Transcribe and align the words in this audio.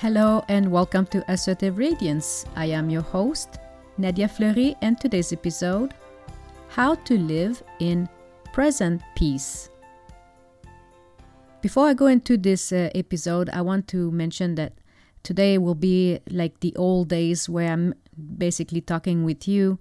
Hello 0.00 0.42
and 0.48 0.72
welcome 0.72 1.04
to 1.08 1.22
Assertive 1.30 1.76
Radiance. 1.76 2.46
I 2.56 2.64
am 2.70 2.88
your 2.88 3.02
host, 3.02 3.58
Nadia 3.98 4.28
Fleury, 4.28 4.74
and 4.80 4.98
today's 4.98 5.30
episode 5.30 5.92
How 6.68 6.94
to 6.94 7.18
Live 7.18 7.62
in 7.80 8.08
Present 8.54 9.02
Peace. 9.14 9.68
Before 11.60 11.86
I 11.86 11.92
go 11.92 12.06
into 12.06 12.38
this 12.38 12.72
uh, 12.72 12.88
episode, 12.94 13.50
I 13.50 13.60
want 13.60 13.88
to 13.88 14.10
mention 14.10 14.54
that 14.54 14.72
today 15.22 15.58
will 15.58 15.74
be 15.74 16.20
like 16.30 16.60
the 16.60 16.74
old 16.76 17.10
days 17.10 17.46
where 17.46 17.70
I'm 17.70 17.92
basically 18.38 18.80
talking 18.80 19.24
with 19.24 19.46
you 19.46 19.78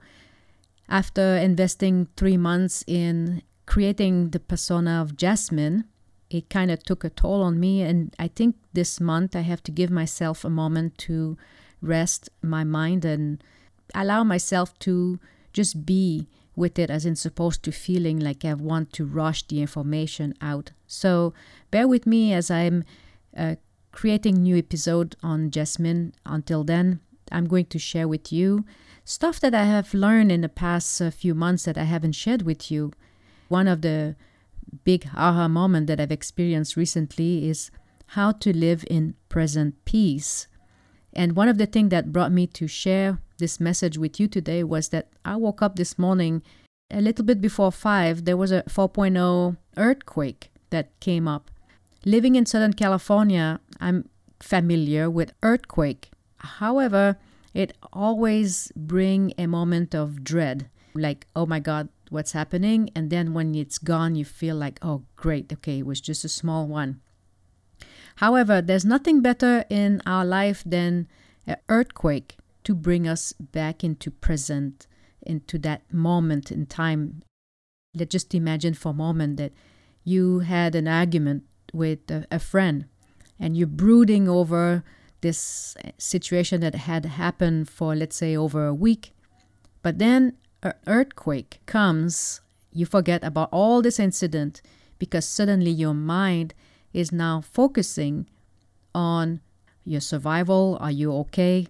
after 0.90 1.38
investing 1.38 2.10
three 2.18 2.36
months 2.36 2.84
in 2.88 3.42
creating 3.66 4.32
the 4.32 4.42
persona 4.42 5.02
of 5.02 5.16
Jasmine 5.16 5.86
it 6.30 6.50
kind 6.50 6.72
of 6.72 6.84
took 6.84 7.04
a 7.04 7.10
toll 7.10 7.42
on 7.42 7.60
me. 7.60 7.82
And 7.82 8.16
I 8.20 8.28
think 8.28 8.56
this 8.74 9.00
month 9.00 9.36
I 9.36 9.42
have 9.42 9.64
to 9.64 9.72
give 9.72 9.90
myself 9.90 10.44
a 10.44 10.50
moment 10.50 10.98
to 11.00 11.38
rest 11.82 12.30
my 12.42 12.64
mind 12.64 13.06
and 13.06 13.44
allow 13.96 14.24
myself 14.24 14.78
to 14.80 15.20
just 15.54 15.86
be 15.86 16.28
with 16.56 16.78
it 16.78 16.90
as 16.90 17.06
in 17.06 17.16
supposed 17.16 17.64
to 17.64 17.72
feeling 17.72 18.20
like 18.20 18.44
I 18.44 18.54
want 18.54 18.94
to 18.94 19.06
rush 19.06 19.44
the 19.48 19.62
information 19.62 20.34
out. 20.42 20.72
So 20.88 21.34
bear 21.72 21.88
with 21.88 22.06
me 22.06 22.34
as 22.34 22.52
I'm 22.52 22.84
uh, 23.36 23.56
creating 23.92 24.44
new 24.44 24.58
episode 24.58 25.16
on 25.24 25.52
Jasmine. 25.52 26.14
Until 26.26 26.64
then, 26.64 27.00
I'm 27.32 27.48
going 27.48 27.66
to 27.68 27.80
share 27.80 28.08
with 28.08 28.32
you 28.32 28.66
stuff 29.06 29.40
that 29.40 29.56
I 29.56 29.64
have 29.64 29.94
learned 29.94 30.32
in 30.32 30.42
the 30.42 30.50
past 30.50 31.02
uh, 31.02 31.10
few 31.10 31.34
months 31.34 31.64
that 31.64 31.78
I 31.78 31.84
haven't 31.84 32.12
shared 32.12 32.44
with 32.44 32.70
you. 32.70 32.92
One 33.48 33.68
of 33.68 33.82
the 33.82 34.16
big 34.84 35.10
aha 35.16 35.48
moment 35.48 35.88
that 35.88 36.00
I've 36.00 36.12
experienced 36.12 36.76
recently 36.76 37.50
is 37.50 37.72
how 38.08 38.32
to 38.34 38.56
live 38.56 38.86
in 38.90 39.16
present 39.30 39.84
peace. 39.86 40.48
And 41.14 41.36
one 41.36 41.48
of 41.48 41.58
the 41.58 41.66
things 41.66 41.90
that 41.90 42.12
brought 42.12 42.32
me 42.32 42.48
to 42.48 42.68
share 42.68 43.20
this 43.38 43.60
message 43.60 43.98
with 43.98 44.20
you 44.20 44.28
today 44.28 44.64
was 44.64 44.90
that 44.90 45.10
I 45.26 45.36
woke 45.36 45.62
up 45.62 45.76
this 45.76 45.98
morning 45.98 46.44
a 46.92 47.02
little 47.02 47.26
bit 47.26 47.42
before 47.42 47.72
5. 47.72 48.26
There 48.26 48.38
was 48.38 48.52
a 48.52 48.64
4.0 48.64 49.58
earthquake 49.78 50.52
that 50.70 51.00
came 51.00 51.28
up. 51.28 51.52
Living 52.06 52.36
in 52.36 52.46
Southern 52.46 52.74
California, 52.74 53.60
I'm 53.80 54.10
familiar 54.40 55.10
with 55.10 55.34
earthquake. 55.44 56.12
However, 56.38 57.18
it 57.54 57.76
always 57.92 58.72
bring 58.76 59.34
a 59.38 59.48
moment 59.48 59.94
of 59.96 60.24
dread 60.24 60.70
like 60.94 61.28
oh 61.36 61.46
my 61.46 61.60
god 61.60 61.90
what's 62.10 62.34
happening 62.34 62.90
and 62.96 63.10
then 63.10 63.34
when 63.34 63.56
it's 63.56 63.78
gone 63.78 64.16
you 64.16 64.26
feel 64.26 64.56
like 64.56 64.80
oh 64.82 65.04
great 65.16 65.52
okay 65.52 65.80
it 65.80 65.86
was 65.86 66.02
just 66.02 66.26
a 66.26 66.30
small 66.30 66.68
one. 66.68 67.02
However 68.18 68.62
there's 68.62 68.86
nothing 68.86 69.22
better 69.22 69.66
in 69.70 70.02
our 70.06 70.26
life 70.26 70.64
than 70.66 71.08
an 71.48 71.58
earthquake 71.70 72.38
to 72.64 72.76
bring 72.76 73.08
us 73.08 73.34
back 73.34 73.84
into 73.84 74.12
present 74.12 74.88
into 75.22 75.58
that 75.60 75.92
moment 75.94 76.52
in 76.52 76.66
time. 76.66 77.22
Let's 77.96 78.12
just 78.12 78.34
imagine 78.34 78.74
for 78.74 78.90
a 78.90 78.94
moment 78.94 79.38
that 79.38 79.54
you 80.04 80.40
had 80.40 80.76
an 80.76 80.88
argument 80.88 81.44
with 81.74 82.10
a, 82.10 82.26
a 82.32 82.40
friend 82.40 82.86
and 83.40 83.56
you're 83.56 83.68
brooding 83.68 84.28
over 84.28 84.84
this 85.22 85.76
situation 85.98 86.62
that 86.62 86.76
had 86.76 87.06
happened 87.06 87.70
for 87.70 87.96
let's 87.96 88.16
say 88.16 88.36
over 88.36 88.66
a 88.66 88.74
week. 88.74 89.14
But 89.82 89.98
then 90.00 90.34
earthquake 90.88 91.60
comes, 91.66 92.42
you 92.72 92.86
forget 92.86 93.24
about 93.24 93.50
all 93.52 93.82
this 93.82 94.00
incident 94.00 94.62
because 94.98 95.26
suddenly 95.26 95.72
your 95.72 95.94
mind 95.94 96.54
is 96.94 97.12
now 97.12 97.42
focusing 97.42 98.28
on 98.94 99.42
your 99.86 100.02
survival, 100.02 100.78
are 100.82 100.92
you 100.92 101.14
okay, 101.14 101.68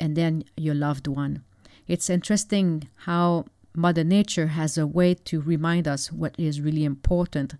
and 0.00 0.16
then 0.16 0.44
your 0.56 0.74
loved 0.74 1.06
one. 1.06 1.44
It's 1.86 2.08
interesting 2.08 2.88
how 3.04 3.46
Mother 3.74 4.04
Nature 4.04 4.48
has 4.48 4.76
a 4.76 4.86
way 4.86 5.14
to 5.14 5.40
remind 5.40 5.86
us 5.86 6.12
what 6.12 6.34
is 6.38 6.60
really 6.60 6.84
important. 6.84 7.54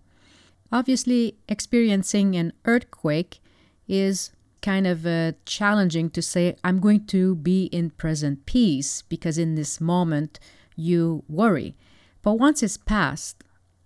Obviously, 0.70 1.36
experiencing 1.48 2.34
an 2.34 2.52
earthquake 2.64 3.40
is 3.86 4.32
kind 4.62 4.86
of 4.86 5.04
uh, 5.04 5.32
challenging 5.44 6.08
to 6.10 6.22
say, 6.22 6.56
I'm 6.64 6.80
going 6.80 7.06
to 7.06 7.34
be 7.34 7.64
in 7.66 7.90
present 7.90 8.46
peace 8.46 9.02
because 9.02 9.36
in 9.36 9.54
this 9.54 9.80
moment, 9.80 10.38
you 10.76 11.24
worry. 11.28 11.74
But 12.22 12.34
once 12.34 12.62
it's 12.62 12.76
past 12.76 13.42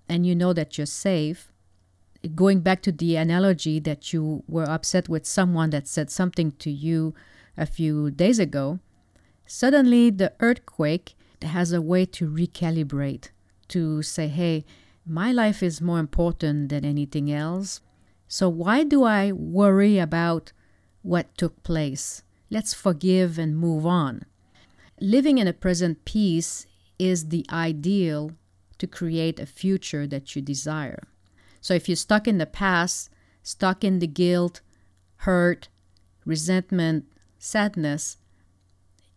and 0.08 0.26
you 0.26 0.34
know 0.34 0.52
that 0.52 0.76
you're 0.76 0.86
safe, 0.86 1.50
going 2.34 2.60
back 2.60 2.82
to 2.82 2.92
the 2.92 3.16
analogy 3.16 3.78
that 3.80 4.12
you 4.12 4.42
were 4.48 4.68
upset 4.68 5.08
with 5.08 5.26
someone 5.26 5.70
that 5.70 5.86
said 5.86 6.10
something 6.10 6.52
to 6.52 6.70
you 6.70 7.14
a 7.56 7.66
few 7.66 8.10
days 8.10 8.38
ago, 8.38 8.78
suddenly 9.46 10.10
the 10.10 10.32
earthquake 10.40 11.14
has 11.42 11.72
a 11.72 11.82
way 11.82 12.04
to 12.04 12.28
recalibrate, 12.28 13.30
to 13.68 14.02
say, 14.02 14.28
hey, 14.28 14.64
my 15.06 15.30
life 15.30 15.62
is 15.62 15.80
more 15.80 16.00
important 16.00 16.68
than 16.68 16.84
anything 16.84 17.30
else. 17.30 17.80
So 18.28 18.48
why 18.48 18.82
do 18.82 19.04
I 19.04 19.32
worry 19.32 19.98
about 19.98 20.52
what 21.02 21.36
took 21.38 21.62
place? 21.62 22.22
Let's 22.50 22.74
forgive 22.74 23.38
and 23.38 23.56
move 23.56 23.86
on. 23.86 24.24
Living 25.00 25.38
in 25.38 25.46
a 25.46 25.52
present 25.52 26.04
peace 26.04 26.66
is 26.98 27.28
the 27.28 27.44
ideal 27.50 28.32
to 28.78 28.86
create 28.86 29.40
a 29.40 29.46
future 29.46 30.06
that 30.06 30.34
you 30.34 30.42
desire. 30.42 31.02
So 31.60 31.74
if 31.74 31.88
you're 31.88 31.96
stuck 31.96 32.28
in 32.28 32.38
the 32.38 32.46
past, 32.46 33.10
stuck 33.42 33.82
in 33.82 33.98
the 33.98 34.06
guilt, 34.06 34.60
hurt, 35.18 35.68
resentment, 36.24 37.06
sadness, 37.38 38.18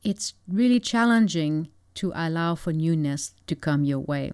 it's 0.04 0.34
really 0.48 0.80
challenging 0.80 1.70
to 1.96 2.12
allow 2.16 2.56
for 2.56 2.72
newness 2.72 3.34
to 3.48 3.56
come 3.56 3.84
your 3.84 4.00
way. 4.00 4.32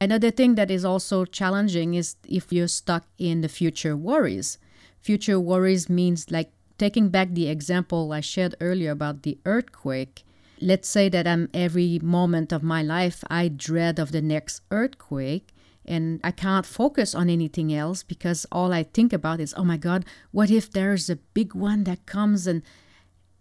Another 0.00 0.30
thing 0.30 0.54
that 0.54 0.70
is 0.70 0.84
also 0.84 1.24
challenging 1.24 1.94
is 1.94 2.16
if 2.28 2.52
you're 2.52 2.68
stuck 2.68 3.06
in 3.18 3.40
the 3.40 3.48
future 3.48 3.96
worries. 3.96 4.58
Future 5.00 5.40
worries 5.40 5.88
means 5.88 6.30
like 6.30 6.52
taking 6.78 7.08
back 7.08 7.28
the 7.32 7.48
example 7.48 8.12
I 8.12 8.20
shared 8.20 8.54
earlier 8.60 8.90
about 8.90 9.22
the 9.22 9.38
earthquake 9.44 10.24
let's 10.60 10.88
say 10.88 11.08
that 11.08 11.26
I'm 11.26 11.48
every 11.52 11.98
moment 12.02 12.52
of 12.52 12.62
my 12.62 12.82
life 12.82 13.24
I 13.28 13.48
dread 13.48 13.98
of 13.98 14.12
the 14.12 14.22
next 14.22 14.62
earthquake 14.70 15.48
and 15.86 16.20
I 16.24 16.30
can't 16.30 16.64
focus 16.64 17.14
on 17.14 17.28
anything 17.28 17.72
else 17.72 18.02
because 18.02 18.46
all 18.50 18.72
I 18.72 18.84
think 18.84 19.12
about 19.12 19.40
is 19.40 19.54
oh 19.56 19.64
my 19.64 19.76
god 19.76 20.04
what 20.30 20.50
if 20.50 20.70
there's 20.70 21.10
a 21.10 21.16
big 21.16 21.54
one 21.54 21.84
that 21.84 22.06
comes 22.06 22.46
and 22.46 22.62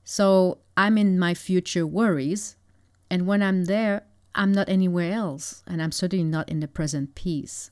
so 0.04 0.60
I'm 0.76 0.98
in 0.98 1.20
my 1.20 1.34
future 1.34 1.88
worries 1.88 2.58
and 3.10 3.28
when 3.28 3.42
I'm 3.42 3.66
there 3.66 4.04
I'm 4.36 4.52
not 4.52 4.70
anywhere 4.70 5.12
else 5.14 5.64
and 5.68 5.82
I'm 5.82 5.92
certainly 5.92 6.26
not 6.26 6.50
in 6.50 6.60
the 6.60 6.68
present 6.68 7.16
peace. 7.16 7.72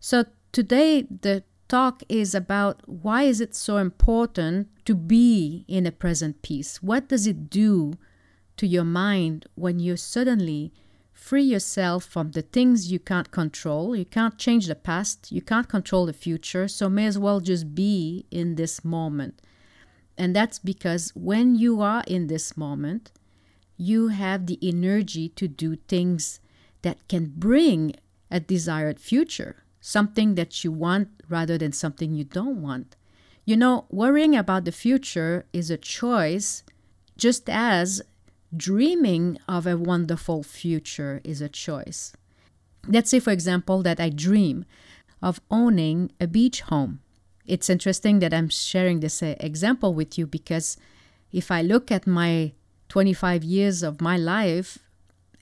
So 0.00 0.26
today 0.52 1.02
the 1.02 1.42
talk 1.68 2.02
is 2.08 2.34
about 2.34 2.82
why 2.86 3.24
is 3.24 3.40
it 3.40 3.54
so 3.54 3.76
important 3.76 4.68
to 4.86 4.94
be 4.94 5.64
in 5.68 5.86
a 5.86 5.92
present 5.92 6.42
peace? 6.42 6.82
What 6.82 7.08
does 7.08 7.26
it 7.26 7.50
do 7.50 7.94
to 8.58 8.66
your 8.66 8.84
mind 8.84 9.46
when 9.54 9.78
you 9.78 9.96
suddenly 9.96 10.72
free 11.12 11.42
yourself 11.42 12.04
from 12.04 12.30
the 12.30 12.42
things 12.42 12.92
you 12.92 12.98
can't 12.98 13.30
control. 13.30 13.96
You 13.96 14.04
can't 14.04 14.38
change 14.38 14.66
the 14.66 14.74
past, 14.74 15.32
you 15.32 15.42
can't 15.42 15.68
control 15.68 16.06
the 16.06 16.12
future, 16.12 16.68
so 16.68 16.88
may 16.88 17.06
as 17.06 17.18
well 17.18 17.40
just 17.40 17.74
be 17.74 18.26
in 18.30 18.54
this 18.54 18.84
moment. 18.84 19.42
And 20.16 20.34
that's 20.34 20.58
because 20.58 21.12
when 21.14 21.56
you 21.56 21.80
are 21.80 22.04
in 22.06 22.28
this 22.28 22.56
moment, 22.56 23.10
you 23.76 24.08
have 24.08 24.46
the 24.46 24.58
energy 24.62 25.28
to 25.30 25.48
do 25.48 25.76
things 25.76 26.40
that 26.82 27.06
can 27.08 27.32
bring 27.36 27.94
a 28.30 28.40
desired 28.40 29.00
future, 29.00 29.64
something 29.80 30.34
that 30.34 30.62
you 30.64 30.72
want 30.72 31.08
rather 31.28 31.58
than 31.58 31.72
something 31.72 32.14
you 32.14 32.24
don't 32.24 32.60
want. 32.62 32.96
You 33.44 33.56
know, 33.56 33.86
worrying 33.90 34.36
about 34.36 34.64
the 34.64 34.72
future 34.72 35.46
is 35.52 35.70
a 35.70 35.76
choice, 35.76 36.62
just 37.16 37.48
as 37.48 38.02
dreaming 38.56 39.38
of 39.48 39.66
a 39.66 39.76
wonderful 39.76 40.42
future 40.42 41.20
is 41.24 41.40
a 41.40 41.48
choice. 41.48 42.12
Let's 42.86 43.10
say, 43.10 43.20
for 43.20 43.30
example, 43.30 43.82
that 43.82 44.00
I 44.00 44.08
dream 44.08 44.64
of 45.22 45.40
owning 45.50 46.12
a 46.20 46.26
beach 46.26 46.62
home. 46.62 47.00
It's 47.44 47.70
interesting 47.70 48.18
that 48.20 48.34
I'm 48.34 48.48
sharing 48.48 49.00
this 49.00 49.22
uh, 49.22 49.34
example 49.40 49.94
with 49.94 50.18
you 50.18 50.26
because 50.26 50.76
if 51.32 51.50
I 51.50 51.62
look 51.62 51.90
at 51.90 52.06
my 52.06 52.52
25 52.88 53.44
years 53.44 53.82
of 53.82 54.00
my 54.00 54.16
life, 54.16 54.78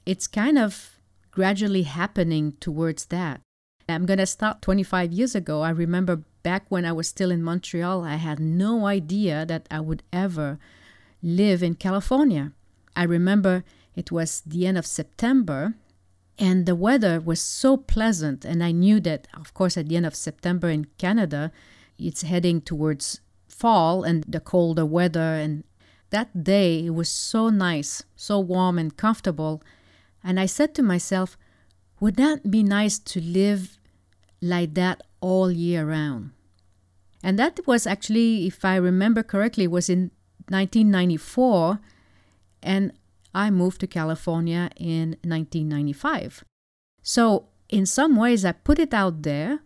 it's 0.05 0.27
kind 0.27 0.59
of 0.59 0.99
gradually 1.31 1.83
happening 1.83 2.55
towards 2.61 3.07
that. 3.07 3.41
I'm 3.89 4.07
going 4.07 4.19
to 4.19 4.27
start 4.27 4.63
25 4.63 5.13
years 5.13 5.35
ago. 5.35 5.63
I 5.63 5.71
remember 5.71 6.23
back 6.43 6.67
when 6.69 6.85
I 6.85 6.93
was 6.93 7.09
still 7.09 7.31
in 7.31 7.43
Montreal, 7.43 8.05
I 8.05 8.17
had 8.17 8.41
no 8.41 8.87
idea 8.87 9.47
that 9.47 9.67
I 9.71 9.81
would 9.81 10.03
ever 10.13 10.59
live 11.23 11.63
in 11.63 11.75
California. 11.75 12.53
I 12.97 13.05
remember 13.05 13.63
it 13.95 14.11
was 14.11 14.43
the 14.47 14.67
end 14.67 14.79
of 14.79 14.87
September 14.87 15.75
and 16.39 16.67
the 16.67 16.75
weather 16.75 17.21
was 17.21 17.41
so 17.41 17.77
pleasant. 17.77 18.45
And 18.45 18.63
I 18.63 18.73
knew 18.73 19.01
that, 19.01 19.29
of 19.35 19.55
course, 19.55 19.77
at 19.77 19.89
the 19.89 19.97
end 19.97 20.07
of 20.07 20.15
September 20.15 20.69
in 20.69 20.87
Canada, 20.99 21.53
it's 21.99 22.23
heading 22.23 22.61
towards 22.61 23.21
fall 23.49 24.03
and 24.03 24.25
the 24.29 24.41
colder 24.41 24.85
weather. 24.85 25.35
And 25.35 25.65
that 26.11 26.45
day, 26.45 26.87
it 26.87 26.91
was 26.91 27.09
so 27.09 27.49
nice, 27.49 28.03
so 28.17 28.39
warm 28.39 28.79
and 28.79 28.97
comfortable. 28.97 29.63
And 30.23 30.39
I 30.39 30.47
said 30.47 30.75
to 30.75 30.83
myself, 30.83 31.39
would 32.01 32.17
that 32.17 32.51
be 32.51 32.63
nice 32.63 32.99
to 32.99 33.21
live 33.21 33.79
like 34.43 34.75
that 34.75 35.03
all 35.21 35.51
year 35.51 35.87
round? 35.87 36.33
And 37.23 37.39
that 37.39 37.61
was 37.67 37.87
actually, 37.87 38.47
if 38.47 38.65
I 38.65 38.77
remember 38.77 39.23
correctly, 39.23 39.67
was 39.67 39.89
in 39.89 40.11
1994. 40.49 41.81
And 42.63 42.93
I 43.35 43.51
moved 43.51 43.81
to 43.81 43.87
California 43.87 44.71
in 44.77 45.17
1995. 45.23 46.45
So, 47.03 47.49
in 47.69 47.85
some 47.87 48.17
ways, 48.17 48.45
I 48.45 48.53
put 48.53 48.79
it 48.79 48.95
out 48.95 49.23
there, 49.23 49.61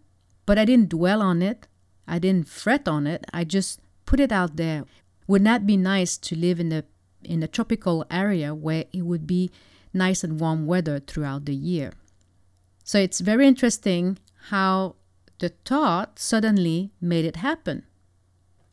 but 0.46 0.58
I 0.58 0.64
didn't 0.64 0.88
dwell 0.88 1.22
on 1.22 1.42
it. 1.42 1.69
I 2.06 2.19
didn't 2.19 2.48
fret 2.48 2.88
on 2.88 3.06
it. 3.06 3.25
I 3.32 3.44
just 3.44 3.81
put 4.06 4.20
it 4.20 4.32
out 4.32 4.56
there. 4.56 4.84
Would 5.26 5.42
not 5.42 5.66
be 5.66 5.76
nice 5.76 6.19
to 6.19 6.37
live 6.37 6.58
in 6.58 6.72
a 6.72 6.84
in 7.22 7.42
a 7.42 7.48
tropical 7.48 8.04
area 8.10 8.54
where 8.54 8.87
it 8.93 9.02
would 9.02 9.26
be 9.26 9.50
nice 9.93 10.25
and 10.25 10.40
warm 10.40 10.66
weather 10.66 10.98
throughout 10.98 11.44
the 11.44 11.54
year? 11.54 11.93
So 12.82 12.98
it's 12.98 13.20
very 13.20 13.46
interesting 13.46 14.19
how 14.48 14.96
the 15.38 15.50
thought 15.64 16.19
suddenly 16.19 16.90
made 17.00 17.25
it 17.25 17.36
happen. 17.36 17.84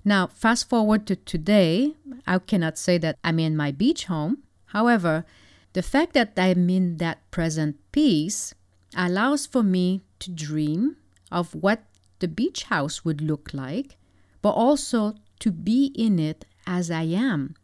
Now, 0.07 0.27
fast 0.27 0.69
forward 0.69 1.05
to 1.07 1.17
today, 1.17 1.95
I 2.25 2.39
cannot 2.39 2.77
say 2.77 2.97
that 2.99 3.19
I'm 3.25 3.39
in 3.39 3.57
my 3.57 3.73
beach 3.73 4.05
home. 4.05 4.37
However, 4.67 5.25
the 5.73 5.81
fact 5.81 6.13
that 6.13 6.31
I'm 6.37 6.69
in 6.69 6.95
that 7.03 7.29
present 7.29 7.75
peace 7.91 8.55
allows 8.95 9.45
for 9.45 9.63
me 9.63 10.03
to 10.19 10.31
dream 10.31 10.95
of 11.29 11.53
what 11.53 11.83
the 12.19 12.29
beach 12.29 12.63
house 12.71 13.03
would 13.03 13.19
look 13.19 13.49
like, 13.53 13.97
but 14.41 14.51
also 14.51 15.15
to 15.41 15.51
be 15.51 15.87
in 15.87 16.19
it 16.19 16.45
as 16.65 16.89
I 16.89 17.03
am. 17.03 17.57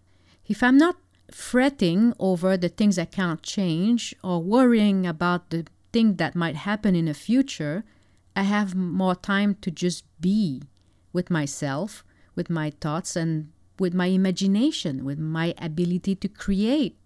If 0.46 0.62
I'm 0.64 0.78
not 0.78 0.98
fretting 1.32 2.14
over 2.20 2.58
the 2.58 2.68
things 2.68 3.00
I 3.00 3.06
can't 3.06 3.42
change 3.42 4.14
or 4.22 4.44
worrying 4.44 5.08
about 5.08 5.50
the 5.50 5.66
thing 5.94 6.18
that 6.18 6.36
might 6.36 6.58
happen 6.58 6.94
in 6.94 7.06
the 7.06 7.14
future, 7.14 7.86
I 8.36 8.44
have 8.44 8.76
more 8.76 9.16
time 9.16 9.56
to 9.62 9.72
just 9.72 10.04
be 10.20 10.64
with 11.14 11.30
myself, 11.30 12.04
with 12.36 12.50
my 12.50 12.72
thoughts, 12.82 13.16
and 13.16 13.52
with 13.80 13.94
my 13.94 14.08
imagination, 14.08 15.04
with 15.04 15.20
my 15.20 15.54
ability 15.58 16.16
to 16.16 16.28
create. 16.28 16.98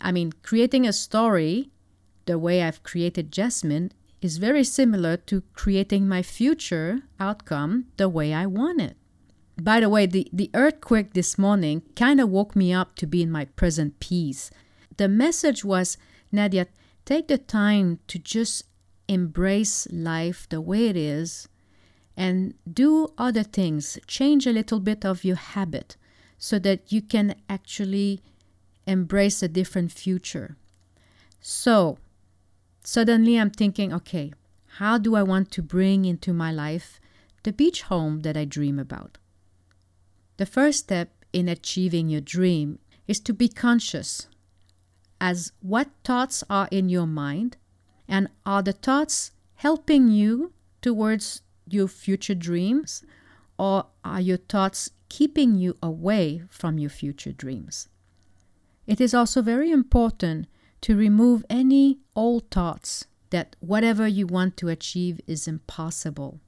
I 0.00 0.12
mean, 0.12 0.32
creating 0.42 0.86
a 0.86 0.92
story 0.92 1.70
the 2.26 2.38
way 2.38 2.62
I've 2.62 2.82
created 2.82 3.32
Jasmine 3.32 3.92
is 4.20 4.36
very 4.38 4.64
similar 4.64 5.16
to 5.16 5.42
creating 5.52 6.08
my 6.08 6.22
future 6.22 7.02
outcome 7.18 7.86
the 7.96 8.08
way 8.08 8.32
I 8.32 8.46
want 8.46 8.80
it. 8.80 8.96
By 9.60 9.80
the 9.80 9.88
way, 9.88 10.06
the, 10.06 10.28
the 10.32 10.50
earthquake 10.54 11.12
this 11.12 11.36
morning 11.36 11.82
kind 11.96 12.20
of 12.20 12.30
woke 12.30 12.56
me 12.56 12.72
up 12.72 12.94
to 12.96 13.06
be 13.06 13.22
in 13.22 13.30
my 13.30 13.44
present 13.44 14.00
peace. 14.00 14.50
The 14.96 15.08
message 15.08 15.64
was 15.64 15.96
Nadia, 16.30 16.66
take 17.04 17.28
the 17.28 17.38
time 17.38 17.98
to 18.06 18.18
just 18.18 18.64
embrace 19.08 19.88
life 19.90 20.48
the 20.48 20.60
way 20.60 20.86
it 20.86 20.96
is 20.96 21.48
and 22.22 22.54
do 22.72 23.08
other 23.18 23.42
things. 23.42 23.98
Change 24.06 24.46
a 24.46 24.52
little 24.52 24.80
bit 24.80 25.04
of 25.04 25.24
your 25.24 25.40
habit 25.54 25.96
so 26.38 26.58
that 26.58 26.92
you 26.92 27.02
can 27.02 27.34
actually 27.48 28.20
embrace 28.86 29.42
a 29.42 29.48
different 29.48 29.90
future. 29.92 30.56
So, 31.40 31.98
Suddenly, 32.84 33.38
I'm 33.38 33.50
thinking, 33.50 33.92
okay, 33.92 34.32
how 34.78 34.98
do 34.98 35.14
I 35.14 35.22
want 35.22 35.50
to 35.52 35.62
bring 35.62 36.04
into 36.04 36.32
my 36.32 36.50
life 36.50 37.00
the 37.44 37.52
beach 37.52 37.82
home 37.82 38.20
that 38.20 38.36
I 38.36 38.44
dream 38.44 38.78
about? 38.78 39.18
The 40.36 40.46
first 40.46 40.80
step 40.80 41.10
in 41.32 41.48
achieving 41.48 42.08
your 42.08 42.20
dream 42.20 42.78
is 43.06 43.20
to 43.20 43.32
be 43.32 43.48
conscious 43.48 44.26
as 45.20 45.52
what 45.60 45.90
thoughts 46.02 46.42
are 46.50 46.68
in 46.72 46.88
your 46.88 47.06
mind 47.06 47.56
and 48.08 48.28
are 48.44 48.62
the 48.62 48.72
thoughts 48.72 49.30
helping 49.56 50.08
you 50.08 50.52
towards 50.80 51.42
your 51.72 51.88
future 51.88 52.34
dreams 52.34 53.04
or 53.58 53.86
are 54.04 54.20
your 54.20 54.38
thoughts 54.38 54.90
keeping 55.08 55.54
you 55.54 55.76
away 55.82 56.42
from 56.48 56.78
your 56.78 56.90
future 56.90 57.32
dreams? 57.32 57.88
It 58.86 59.00
is 59.00 59.14
also 59.14 59.42
very 59.42 59.70
important 59.70 60.46
to 60.82 60.96
remove 60.96 61.44
any 61.48 61.98
old 62.16 62.50
thoughts 62.50 63.06
that 63.30 63.56
whatever 63.60 64.06
you 64.06 64.26
want 64.26 64.56
to 64.58 64.68
achieve 64.68 65.20
is 65.26 65.48
impossible. 65.48 66.40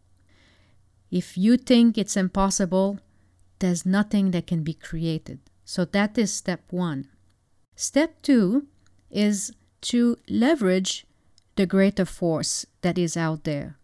If 1.11 1.39
you 1.39 1.57
think 1.57 1.97
it's 1.97 2.17
impossible, 2.17 2.99
there's 3.61 3.87
nothing 3.87 4.33
that 4.33 4.47
can 4.47 4.63
be 4.63 4.75
created. 4.75 5.39
So 5.65 5.85
that 5.87 6.19
is 6.19 6.33
step 6.33 6.61
one. 6.71 7.09
Step 7.77 8.21
two 8.23 8.67
is 9.11 9.53
to 9.83 10.17
leverage 10.29 11.07
the 11.57 11.67
greater 11.67 12.05
force 12.05 12.67
that 12.83 12.99
is 12.99 13.17
out 13.17 13.45
there, 13.45 13.79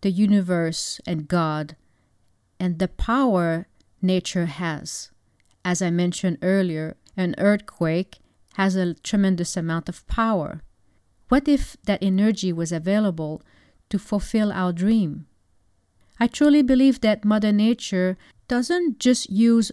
the 0.00 0.10
universe 0.10 1.00
and 1.06 1.28
God, 1.28 1.76
and 2.60 2.78
the 2.78 2.88
power 2.88 3.66
nature 4.00 4.46
has. 4.46 5.10
As 5.64 5.82
I 5.82 5.90
mentioned 5.90 6.38
earlier, 6.42 6.96
an 7.16 7.34
earthquake 7.38 8.18
has 8.54 8.76
a 8.76 8.94
tremendous 8.94 9.56
amount 9.56 9.88
of 9.88 10.06
power. 10.06 10.62
What 11.28 11.46
if 11.46 11.76
that 11.84 12.02
energy 12.02 12.52
was 12.52 12.72
available 12.72 13.42
to 13.90 13.98
fulfill 13.98 14.52
our 14.52 14.72
dream? 14.72 15.26
I 16.18 16.26
truly 16.26 16.62
believe 16.62 17.00
that 17.00 17.24
Mother 17.24 17.52
Nature 17.52 18.16
doesn't 18.48 18.98
just 18.98 19.30
use 19.30 19.70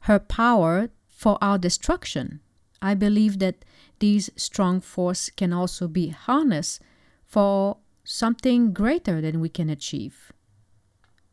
her 0.00 0.18
power 0.18 0.90
for 1.06 1.38
our 1.40 1.58
destruction. 1.58 2.40
I 2.82 2.94
believe 2.94 3.38
that 3.38 3.64
these 3.98 4.30
strong 4.36 4.80
force 4.80 5.30
can 5.30 5.52
also 5.52 5.88
be 5.88 6.08
harnessed 6.08 6.82
for 7.24 7.78
something 8.06 8.72
greater 8.72 9.20
than 9.20 9.40
we 9.40 9.48
can 9.48 9.68
achieve. 9.68 10.32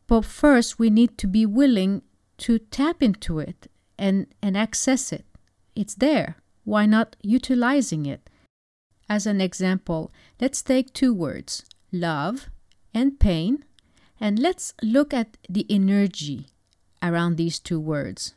But 0.06 0.24
first, 0.24 0.78
we 0.78 0.90
need 0.90 1.16
to 1.18 1.26
be 1.26 1.46
willing 1.46 2.02
to 2.38 2.58
tap 2.58 3.02
into 3.02 3.38
it 3.38 3.68
and, 3.98 4.26
and 4.42 4.56
access 4.56 5.12
it. 5.12 5.24
It's 5.74 5.94
there 5.94 6.36
why 6.64 6.86
not 6.86 7.16
utilizing 7.22 8.06
it? 8.06 8.28
As 9.08 9.26
an 9.26 9.40
example, 9.40 10.10
let's 10.40 10.62
take 10.62 10.92
two 10.92 11.12
words, 11.12 11.64
love 11.92 12.48
and 12.94 13.20
pain, 13.20 13.64
and 14.18 14.38
let's 14.38 14.72
look 14.82 15.12
at 15.12 15.36
the 15.48 15.66
energy 15.68 16.48
around 17.02 17.36
these 17.36 17.58
two 17.58 17.78
words. 17.78 18.34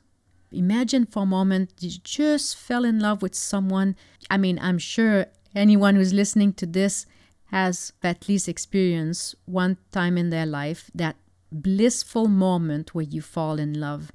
Imagine 0.52 1.06
for 1.06 1.24
a 1.24 1.26
moment 1.26 1.74
you 1.80 1.92
just 2.04 2.58
fell 2.58 2.84
in 2.84 3.00
love 3.00 3.22
with 3.22 3.36
someone. 3.36 3.96
I 4.30 4.38
mean, 4.38 4.60
I'm 4.62 4.78
sure 4.78 5.28
anyone 5.56 5.96
who's 5.96 6.14
listening 6.14 6.54
to 6.54 6.66
this 6.66 7.06
has 7.48 7.94
at 8.04 8.28
least 8.28 8.48
experienced 8.48 9.36
one 9.46 9.78
time 9.92 10.18
in 10.18 10.30
their 10.30 10.46
life 10.46 10.92
that 10.94 11.16
blissful 11.52 12.28
moment 12.28 12.94
where 12.94 13.06
you 13.06 13.22
fall 13.22 13.58
in 13.60 13.80
love. 13.80 14.12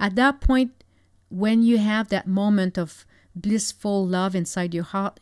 At 0.00 0.16
that 0.16 0.40
point, 0.40 0.84
when 1.28 1.62
you 1.62 1.78
have 1.78 2.08
that 2.08 2.26
moment 2.26 2.76
of 2.78 3.06
blissful 3.34 4.06
love 4.06 4.34
inside 4.34 4.74
your 4.74 4.84
heart, 4.84 5.20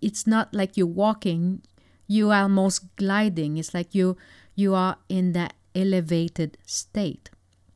it's 0.00 0.26
not 0.26 0.54
like 0.54 0.76
you're 0.76 0.86
walking, 0.86 1.62
you 2.06 2.30
are 2.30 2.42
almost 2.42 2.96
gliding. 2.96 3.56
It's 3.56 3.74
like 3.74 3.94
you 3.94 4.16
you 4.54 4.74
are 4.74 4.96
in 5.08 5.32
that 5.32 5.54
elevated 5.74 6.58
state. 6.66 7.30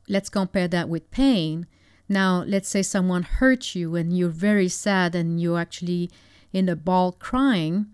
Let's 0.07 0.29
compare 0.29 0.67
that 0.67 0.89
with 0.89 1.09
pain. 1.09 1.67
Now, 2.07 2.43
let's 2.45 2.69
say 2.69 2.83
someone 2.83 3.23
hurt 3.23 3.75
you 3.75 3.95
and 3.95 4.15
you're 4.15 4.29
very 4.29 4.67
sad 4.67 5.15
and 5.15 5.41
you're 5.41 5.57
actually 5.57 6.11
in 6.53 6.69
a 6.69 6.75
ball 6.75 7.13
crying. 7.13 7.87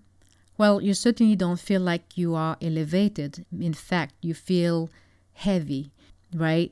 Well, 0.61 0.79
you 0.79 0.93
certainly 0.93 1.35
don't 1.35 1.59
feel 1.59 1.81
like 1.81 2.19
you 2.19 2.35
are 2.35 2.55
elevated. 2.61 3.47
In 3.51 3.73
fact, 3.73 4.13
you 4.21 4.35
feel 4.35 4.91
heavy, 5.33 5.91
right? 6.35 6.71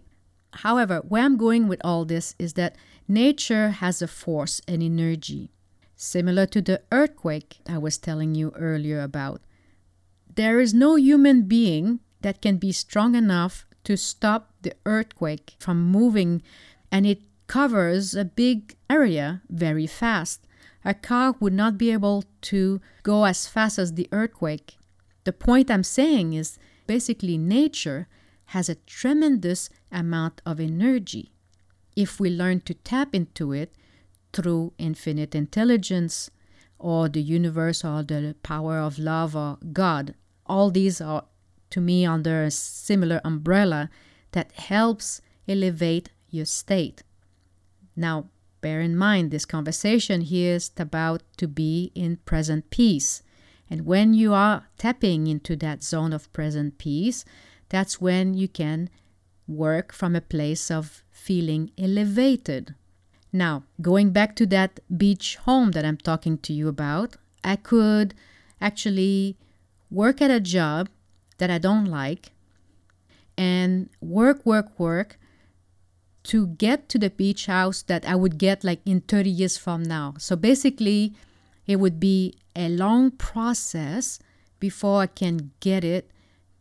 However, 0.61 0.97
where 1.07 1.23
I'm 1.23 1.37
going 1.37 1.67
with 1.67 1.81
all 1.83 2.05
this 2.05 2.35
is 2.37 2.53
that 2.53 2.75
nature 3.07 3.69
has 3.71 4.03
a 4.03 4.07
force 4.07 4.61
and 4.67 4.83
energy, 4.83 5.49
similar 5.95 6.45
to 6.45 6.61
the 6.61 6.83
earthquake 6.91 7.61
I 7.67 7.79
was 7.79 7.97
telling 7.97 8.35
you 8.35 8.53
earlier 8.55 9.01
about. 9.01 9.41
There 10.35 10.59
is 10.59 10.71
no 10.71 10.95
human 10.95 11.47
being 11.47 11.99
that 12.21 12.43
can 12.43 12.57
be 12.57 12.71
strong 12.71 13.15
enough 13.15 13.65
to 13.85 13.97
stop 13.97 14.53
the 14.61 14.73
earthquake 14.85 15.55
from 15.57 15.89
moving, 15.89 16.43
and 16.91 17.07
it 17.07 17.23
covers 17.47 18.13
a 18.13 18.23
big 18.23 18.75
area 18.87 19.41
very 19.49 19.87
fast. 19.87 20.45
A 20.85 20.93
car 20.93 21.35
would 21.39 21.53
not 21.53 21.77
be 21.77 21.91
able 21.91 22.23
to 22.41 22.79
go 23.03 23.25
as 23.25 23.47
fast 23.47 23.77
as 23.77 23.93
the 23.93 24.07
earthquake. 24.11 24.77
The 25.25 25.33
point 25.33 25.69
I'm 25.69 25.83
saying 25.83 26.33
is 26.33 26.57
basically 26.87 27.37
nature 27.37 28.07
has 28.45 28.69
a 28.69 28.75
tremendous 28.75 29.69
amount 29.91 30.41
of 30.45 30.59
energy. 30.59 31.31
If 31.95 32.19
we 32.19 32.29
learn 32.29 32.61
to 32.61 32.73
tap 32.73 33.13
into 33.13 33.51
it 33.51 33.73
through 34.33 34.73
infinite 34.77 35.35
intelligence 35.35 36.31
or 36.77 37.09
the 37.09 37.21
universe 37.21 37.83
or 37.83 38.03
the 38.03 38.35
power 38.41 38.79
of 38.79 38.97
love 38.97 39.35
or 39.35 39.57
God, 39.73 40.15
all 40.45 40.71
these 40.71 41.01
are 41.01 41.25
to 41.71 41.81
me 41.81 42.05
under 42.05 42.43
a 42.43 42.51
similar 42.51 43.21
umbrella 43.23 43.89
that 44.31 44.51
helps 44.53 45.21
elevate 45.47 46.09
your 46.29 46.45
state. 46.45 47.03
Now, 47.95 48.29
bear 48.61 48.81
in 48.81 48.95
mind 48.95 49.31
this 49.31 49.45
conversation 49.45 50.21
here 50.21 50.55
is 50.55 50.71
about 50.77 51.23
to 51.37 51.47
be 51.47 51.91
in 51.95 52.17
present 52.25 52.69
peace. 52.69 53.23
And 53.69 53.85
when 53.85 54.13
you 54.13 54.33
are 54.33 54.67
tapping 54.77 55.27
into 55.27 55.55
that 55.57 55.83
zone 55.83 56.13
of 56.13 56.31
present 56.33 56.77
peace, 56.77 57.23
that's 57.69 58.01
when 58.01 58.33
you 58.33 58.47
can 58.47 58.89
work 59.47 59.93
from 59.93 60.15
a 60.15 60.21
place 60.21 60.71
of 60.71 61.03
feeling 61.11 61.71
elevated. 61.77 62.75
Now, 63.31 63.63
going 63.81 64.11
back 64.11 64.35
to 64.37 64.45
that 64.47 64.79
beach 64.95 65.35
home 65.37 65.71
that 65.71 65.85
I'm 65.85 65.97
talking 65.97 66.37
to 66.39 66.53
you 66.53 66.67
about, 66.67 67.17
I 67.43 67.55
could 67.55 68.15
actually 68.59 69.37
work 69.91 70.21
at 70.21 70.31
a 70.31 70.39
job 70.39 70.89
that 71.37 71.49
I 71.49 71.57
don't 71.57 71.85
like 71.85 72.31
and 73.37 73.89
work, 74.01 74.45
work, 74.45 74.79
work 74.79 75.19
to 76.29 76.45
get 76.45 76.87
to 76.89 76.99
the 76.99 77.09
beach 77.09 77.47
house 77.47 77.81
that 77.81 78.07
I 78.07 78.13
would 78.13 78.37
get 78.37 78.63
like 78.63 78.81
in 78.85 79.01
30 79.01 79.31
years 79.31 79.57
from 79.57 79.81
now. 79.81 80.13
So 80.19 80.35
basically, 80.35 81.15
it 81.65 81.77
would 81.77 81.99
be 81.99 82.35
a 82.55 82.69
long 82.69 83.09
process 83.09 84.19
before 84.59 85.01
I 85.01 85.07
can 85.07 85.49
get 85.59 85.83
it 85.83 86.11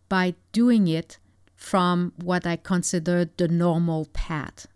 by 0.08 0.36
doing 0.52 0.88
it 0.88 1.18
from 1.54 2.14
what 2.16 2.46
I 2.46 2.56
consider 2.56 3.28
the 3.36 3.46
normal 3.46 4.06
path. 4.14 4.66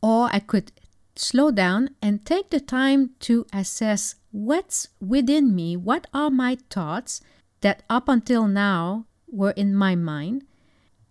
Or 0.00 0.28
I 0.32 0.38
could 0.38 0.70
slow 1.16 1.50
down 1.50 1.96
and 2.00 2.24
take 2.24 2.50
the 2.50 2.60
time 2.60 3.10
to 3.26 3.44
assess 3.52 4.14
what's 4.30 4.86
within 5.00 5.52
me, 5.52 5.76
what 5.76 6.06
are 6.14 6.30
my 6.30 6.58
thoughts 6.70 7.20
that 7.62 7.82
up 7.90 8.08
until 8.08 8.46
now 8.46 9.06
were 9.26 9.52
in 9.52 9.74
my 9.74 9.96
mind 9.96 10.44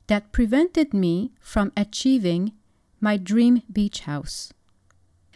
that 0.07 0.31
prevented 0.31 0.93
me 0.93 1.31
from 1.39 1.72
achieving 1.77 2.53
my 3.00 3.17
dream 3.17 3.62
beach 3.72 4.01
house. 4.01 4.53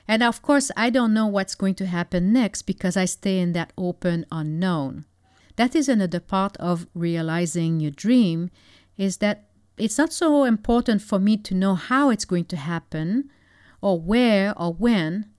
And 0.07 0.23
of 0.23 0.41
course, 0.41 0.71
I 0.77 0.89
don't 0.89 1.13
know 1.13 1.27
what's 1.27 1.55
going 1.55 1.75
to 1.75 1.85
happen 1.85 2.31
next 2.31 2.61
because 2.63 2.95
I 2.95 3.05
stay 3.05 3.39
in 3.39 3.51
that 3.53 3.73
open 3.77 4.25
unknown. 4.31 5.05
That 5.57 5.75
is 5.75 5.89
another 5.89 6.19
part 6.19 6.55
of 6.57 6.87
realizing 6.93 7.79
your 7.79 7.91
dream 7.91 8.49
is 8.95 9.17
that 9.17 9.49
it's 9.77 9.97
not 9.97 10.13
so 10.13 10.43
important 10.43 11.01
for 11.01 11.19
me 11.19 11.37
to 11.37 11.53
know 11.53 11.75
how 11.75 12.09
it's 12.09 12.25
going 12.25 12.45
to 12.45 12.57
happen 12.57 13.29
or 13.81 13.99
where 13.99 14.57
or 14.57 14.73
when, 14.73 15.29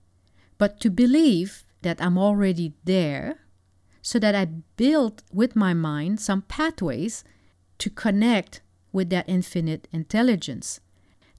but 0.57 0.79
to 0.81 0.89
believe 0.89 1.65
that 1.81 2.01
I'm 2.01 2.17
already 2.17 2.73
there 2.83 3.39
so 4.01 4.19
that 4.19 4.35
I 4.35 4.45
build 4.45 5.23
with 5.33 5.55
my 5.55 5.73
mind 5.73 6.19
some 6.19 6.43
pathways 6.43 7.23
to 7.79 7.89
connect 7.89 8.61
with 8.91 9.09
that 9.09 9.27
infinite 9.27 9.87
intelligence. 9.91 10.79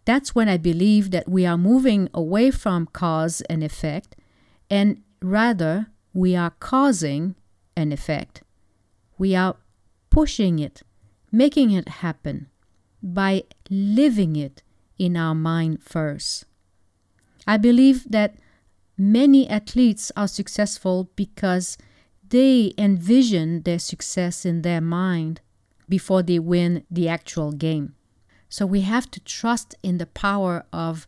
That's 0.04 0.34
when 0.34 0.48
I 0.48 0.56
believe 0.56 1.10
that 1.10 1.28
we 1.28 1.44
are 1.46 1.58
moving 1.58 2.08
away 2.14 2.50
from 2.50 2.86
cause 2.86 3.42
and 3.42 3.62
effect, 3.62 4.16
and 4.68 5.02
rather 5.20 5.86
we 6.12 6.34
are 6.34 6.50
causing 6.58 7.34
an 7.76 7.92
effect. 7.92 8.42
We 9.18 9.34
are 9.34 9.56
pushing 10.10 10.58
it, 10.58 10.82
making 11.30 11.70
it 11.70 11.88
happen 11.88 12.48
by 13.02 13.44
living 13.68 14.36
it 14.36 14.62
in 14.98 15.16
our 15.16 15.34
mind 15.34 15.82
first. 15.82 16.44
I 17.46 17.56
believe 17.56 18.10
that 18.10 18.36
many 18.96 19.48
athletes 19.48 20.12
are 20.16 20.28
successful 20.28 21.10
because 21.16 21.78
they 22.28 22.72
envision 22.78 23.62
their 23.62 23.78
success 23.78 24.44
in 24.44 24.62
their 24.62 24.80
mind 24.80 25.40
before 25.90 26.22
they 26.22 26.38
win 26.38 26.84
the 26.90 27.08
actual 27.08 27.52
game. 27.52 27.94
So 28.48 28.64
we 28.64 28.80
have 28.82 29.10
to 29.10 29.20
trust 29.20 29.74
in 29.82 29.98
the 29.98 30.06
power 30.06 30.64
of, 30.72 31.06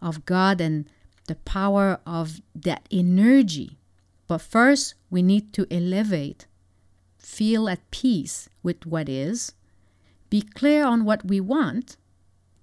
of 0.00 0.26
God 0.26 0.60
and 0.60 0.88
the 1.28 1.36
power 1.36 2.00
of 2.04 2.40
that 2.54 2.88
energy. 2.90 3.78
But 4.26 4.40
first, 4.40 4.94
we 5.10 5.22
need 5.22 5.52
to 5.52 5.66
elevate, 5.70 6.46
feel 7.18 7.68
at 7.68 7.90
peace 7.90 8.48
with 8.62 8.84
what 8.86 9.08
is, 9.08 9.52
be 10.30 10.40
clear 10.40 10.84
on 10.84 11.04
what 11.04 11.26
we 11.26 11.40
want, 11.40 11.98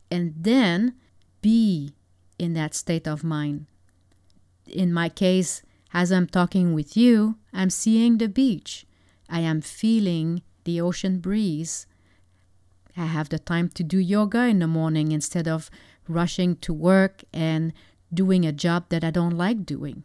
and 0.10 0.34
then 0.36 0.96
be 1.42 1.94
in 2.40 2.56
that 2.56 2.74
state 2.74 3.08
of 3.08 3.24
mind. 3.24 3.68
In 4.66 4.92
my 4.92 5.08
case, 5.08 5.62
as 5.94 6.12
I'm 6.12 6.28
talking 6.28 6.74
with 6.74 6.98
you, 6.98 7.38
I'm 7.54 7.70
seeing 7.70 8.18
the 8.18 8.28
beach. 8.28 8.86
I 9.30 9.42
am 9.42 9.62
feeling 9.62 10.42
the 10.64 10.82
ocean 10.82 11.20
breeze. 11.20 11.88
I 12.98 13.06
have 13.06 13.30
the 13.30 13.40
time 13.40 13.70
to 13.70 13.84
do 13.84 13.98
yoga 13.98 14.46
in 14.46 14.60
the 14.60 14.68
morning 14.68 15.12
instead 15.12 15.48
of 15.48 15.70
rushing 16.08 16.56
to 16.58 16.74
work 16.74 17.24
and 17.34 17.72
doing 18.14 18.46
a 18.46 18.52
job 18.52 18.86
that 18.90 19.04
I 19.04 19.12
don't 19.12 19.38
like 19.38 19.66
doing. 19.66 20.04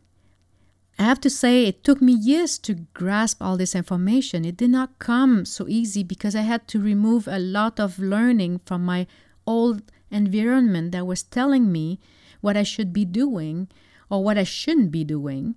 I 0.98 1.02
have 1.02 1.20
to 1.22 1.30
say, 1.30 1.64
it 1.64 1.82
took 1.82 2.00
me 2.00 2.12
years 2.12 2.56
to 2.58 2.74
grasp 2.94 3.42
all 3.42 3.56
this 3.56 3.74
information. 3.74 4.44
It 4.44 4.56
did 4.56 4.70
not 4.70 5.00
come 5.00 5.44
so 5.44 5.66
easy 5.66 6.04
because 6.04 6.36
I 6.36 6.42
had 6.42 6.68
to 6.68 6.78
remove 6.78 7.26
a 7.26 7.40
lot 7.40 7.80
of 7.80 7.98
learning 7.98 8.60
from 8.64 8.84
my 8.84 9.08
old 9.44 9.82
environment 10.10 10.92
that 10.92 11.06
was 11.06 11.24
telling 11.24 11.72
me 11.72 11.98
what 12.40 12.56
I 12.56 12.62
should 12.62 12.92
be 12.92 13.04
doing 13.04 13.68
or 14.08 14.22
what 14.22 14.38
I 14.38 14.44
shouldn't 14.44 14.92
be 14.92 15.02
doing. 15.02 15.56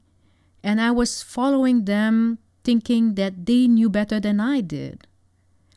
And 0.64 0.82
I 0.82 0.90
was 0.90 1.22
following 1.22 1.86
them 1.86 2.40
thinking 2.68 3.16
that 3.16 3.46
they 3.46 3.66
knew 3.66 3.90
better 3.90 4.20
than 4.20 4.42
I 4.42 4.60
did. 4.60 5.08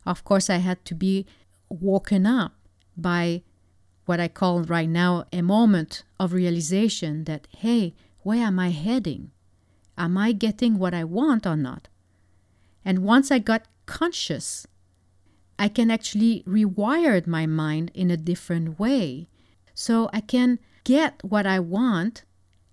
Of 0.05 0.25
course, 0.25 0.51
I 0.51 0.57
had 0.57 0.85
to 0.87 0.95
be 0.97 1.25
woken 1.69 2.27
up 2.27 2.53
by 2.97 3.43
what 4.07 4.19
I 4.19 4.27
call 4.27 4.63
right 4.63 4.89
now 4.89 5.25
a 5.33 5.41
moment 5.41 6.03
of 6.19 6.33
realization 6.33 7.13
that, 7.31 7.47
hey, 7.59 7.95
where 8.25 8.43
am 8.45 8.59
I 8.59 8.71
heading? 8.71 9.31
Am 9.97 10.19
I 10.19 10.33
getting 10.33 10.81
what 10.81 10.93
I 10.93 11.05
want 11.05 11.47
or 11.47 11.57
not? 11.57 11.87
And 12.85 13.05
once 13.05 13.31
I 13.31 13.39
got 13.39 13.69
conscious, 13.87 14.67
I 15.61 15.69
can 15.69 15.93
actually 15.93 16.43
rewire 16.43 17.25
my 17.25 17.47
mind 17.47 17.93
in 17.95 18.11
a 18.11 18.17
different 18.17 18.81
way. 18.81 19.29
So 19.75 20.11
I 20.13 20.23
can 20.23 20.59
get 20.83 21.23
what 21.23 21.47
I 21.47 21.61
want 21.61 22.25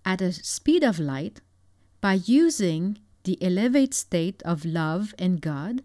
at 0.03 0.21
a 0.21 0.33
speed 0.33 0.83
of 0.83 0.97
light 0.97 1.41
by 2.01 2.13
using 2.25 2.97
the 3.27 3.37
elevate 3.43 3.93
state 3.93 4.41
of 4.43 4.63
love 4.63 5.13
and 5.19 5.41
God 5.41 5.83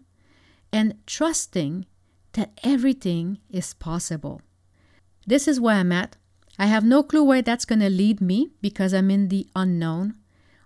and 0.71 0.95
trusting 1.05 1.85
that 2.31 2.57
everything 2.63 3.37
is 3.49 3.73
possible. 3.73 4.41
This 5.27 5.45
is 5.47 5.59
where 5.59 5.75
I'm 5.75 5.91
at. 5.91 6.15
I 6.57 6.67
have 6.67 6.85
no 6.85 7.03
clue 7.03 7.23
where 7.23 7.41
that's 7.41 7.65
going 7.65 7.81
to 7.81 7.89
lead 7.89 8.21
me 8.21 8.51
because 8.61 8.93
I'm 8.93 9.11
in 9.11 9.27
the 9.27 9.45
unknown. 9.55 10.15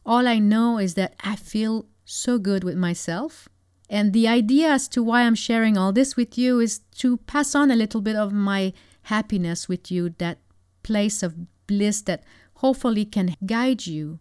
All 0.06 0.28
I 0.28 0.38
know 0.38 0.78
is 0.78 0.94
that 0.94 1.16
I 1.24 1.36
feel 1.36 1.88
so 2.06 2.38
good 2.38 2.64
with 2.64 2.76
myself. 2.76 3.50
And 3.90 4.14
the 4.14 4.28
idea 4.28 4.70
as 4.70 4.88
to 4.90 5.02
why 5.02 5.24
I'm 5.24 5.36
sharing 5.36 5.78
all 5.78 5.92
this 5.92 6.16
with 6.16 6.38
you 6.38 6.60
is 6.60 6.82
to 7.00 7.18
pass 7.18 7.56
on 7.56 7.72
a 7.72 7.76
little 7.76 8.02
bit 8.02 8.16
of 8.16 8.32
my 8.32 8.72
happiness 9.04 9.68
with 9.68 9.90
you, 9.90 10.14
that 10.20 10.38
place 10.84 11.24
of 11.24 11.36
bliss 11.66 12.02
that 12.04 12.24
hopefully 12.56 13.04
can 13.04 13.36
guide 13.46 13.88
you 13.88 14.20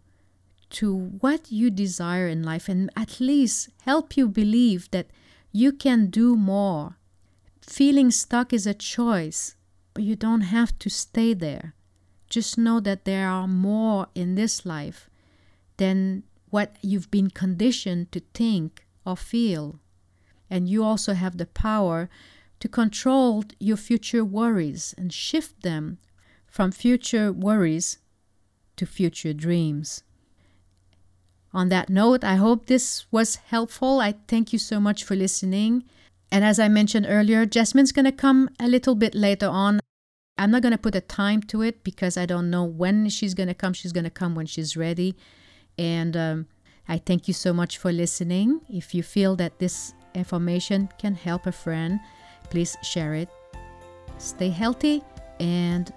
to 0.69 0.95
what 0.95 1.51
you 1.51 1.69
desire 1.69 2.27
in 2.27 2.43
life 2.43 2.67
and 2.67 2.89
at 2.95 3.19
least 3.19 3.69
help 3.83 4.17
you 4.17 4.27
believe 4.27 4.89
that 4.91 5.07
you 5.51 5.71
can 5.71 6.07
do 6.07 6.35
more. 6.35 6.97
Feeling 7.61 8.11
stuck 8.11 8.53
is 8.53 8.67
a 8.67 8.73
choice, 8.73 9.55
but 9.93 10.03
you 10.03 10.15
don't 10.15 10.41
have 10.41 10.77
to 10.79 10.89
stay 10.89 11.33
there. 11.33 11.73
Just 12.29 12.57
know 12.57 12.79
that 12.81 13.05
there 13.05 13.29
are 13.29 13.47
more 13.47 14.07
in 14.13 14.35
this 14.35 14.65
life 14.65 15.09
than 15.77 16.23
what 16.49 16.75
you've 16.81 17.09
been 17.11 17.29
conditioned 17.29 18.11
to 18.11 18.21
think 18.33 18.85
or 19.05 19.15
feel. 19.15 19.79
And 20.49 20.69
you 20.69 20.83
also 20.83 21.13
have 21.13 21.37
the 21.37 21.45
power 21.45 22.09
to 22.59 22.67
control 22.67 23.43
your 23.59 23.77
future 23.77 24.25
worries 24.25 24.93
and 24.97 25.13
shift 25.13 25.61
them 25.63 25.99
from 26.47 26.71
future 26.71 27.31
worries 27.31 27.99
to 28.77 28.85
future 28.85 29.33
dreams. 29.33 30.03
On 31.57 31.69
that 31.69 31.89
note, 31.89 32.23
I 32.23 32.35
hope 32.35 32.67
this 32.67 33.07
was 33.09 33.37
helpful. 33.37 33.99
I 33.99 34.13
thank 34.27 34.53
you 34.53 34.59
so 34.59 34.79
much 34.79 35.03
for 35.03 35.15
listening. 35.15 35.85
And 36.31 36.45
as 36.45 36.59
I 36.59 36.67
mentioned 36.67 37.07
earlier, 37.09 37.47
Jasmine's 37.47 37.91
going 37.91 38.05
to 38.05 38.11
come 38.11 38.51
a 38.59 38.67
little 38.67 38.93
bit 38.93 39.15
later 39.15 39.47
on. 39.47 39.79
I'm 40.37 40.51
not 40.51 40.61
going 40.61 40.73
to 40.73 40.77
put 40.77 40.93
a 40.93 41.01
time 41.01 41.41
to 41.49 41.63
it 41.63 41.83
because 41.83 42.15
I 42.15 42.27
don't 42.27 42.51
know 42.51 42.63
when 42.63 43.09
she's 43.09 43.33
going 43.33 43.47
to 43.47 43.55
come. 43.55 43.73
She's 43.73 43.91
going 43.91 44.03
to 44.03 44.11
come 44.11 44.35
when 44.35 44.45
she's 44.45 44.77
ready. 44.77 45.15
And 45.79 46.15
um, 46.15 46.45
I 46.87 46.99
thank 46.99 47.27
you 47.27 47.33
so 47.33 47.53
much 47.53 47.79
for 47.79 47.91
listening. 47.91 48.61
If 48.69 48.93
you 48.93 49.01
feel 49.01 49.35
that 49.37 49.57
this 49.57 49.95
information 50.13 50.89
can 50.99 51.15
help 51.15 51.47
a 51.47 51.51
friend, 51.51 51.99
please 52.51 52.77
share 52.83 53.15
it. 53.15 53.29
Stay 54.19 54.49
healthy 54.49 55.01
and 55.39 55.91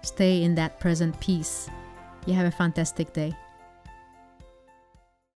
stay 0.00 0.42
in 0.42 0.54
that 0.54 0.80
present 0.80 1.20
peace. 1.20 1.68
You 2.24 2.32
have 2.32 2.46
a 2.46 2.50
fantastic 2.50 3.12
day. 3.12 3.36